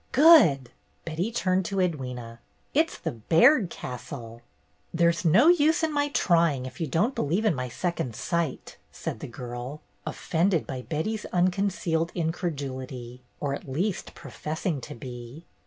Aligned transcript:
"Good!" 0.13 0.71
Betty 1.05 1.31
turned 1.31 1.63
to 1.65 1.75
Edwyna. 1.75 2.39
"It's 2.73 2.97
the 2.97 3.11
Baird 3.11 3.69
Castle." 3.69 4.41
"There 4.91 5.13
's 5.13 5.23
no 5.23 5.47
use 5.49 5.83
in 5.83 5.93
my 5.93 6.07
trying, 6.09 6.65
if 6.65 6.81
you 6.81 6.87
don't 6.87 7.13
believe 7.13 7.45
in 7.45 7.53
my 7.53 7.69
second 7.69 8.15
sight," 8.15 8.77
said 8.91 9.19
the 9.19 9.27
girl, 9.27 9.81
offended 10.03 10.65
by 10.65 10.81
Betty's 10.81 11.25
unconcealed 11.25 12.11
incredulity, 12.15 13.21
or 13.39 13.53
at 13.53 13.69
least 13.69 14.15
professing 14.15 14.81
to 14.81 14.95
be. 14.95 15.45